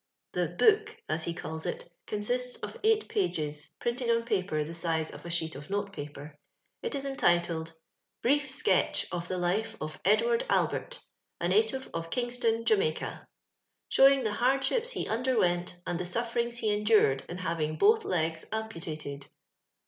[0.33, 5.11] Tho '^Book" (as he calls it) consists of eight pages, printed on paper the size
[5.11, 6.39] of s sheet of note paper;
[6.81, 7.73] it is entitled
[8.05, 10.99] —<* BBIEF SKETCH OF THE LIF£ OF EDWABD ALBERT!
[11.39, 13.27] A native of Khigston, JamiUra
[13.89, 19.27] Showing the hardshipe h^ underwient and the ■ofToringBne endured in naving both legs ampatated.